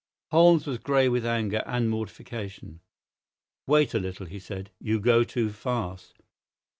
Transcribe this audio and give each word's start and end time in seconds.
Holmes 0.31 0.65
was 0.65 0.79
grey 0.79 1.07
with 1.09 1.23
anger 1.27 1.61
and 1.67 1.87
mortification. 1.87 2.79
"Wait 3.67 3.93
a 3.93 3.99
little," 3.99 4.25
he 4.25 4.39
said. 4.39 4.71
"You 4.79 4.99
go 4.99 5.23
too 5.23 5.51
fast. 5.51 6.15